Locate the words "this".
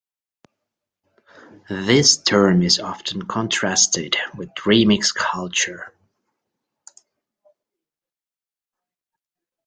1.69-2.17